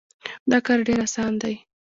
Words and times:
دا 0.49 0.57
کار 0.65 0.79
ډېر 0.87 0.99
اسان 1.07 1.31
دی. 1.41 1.55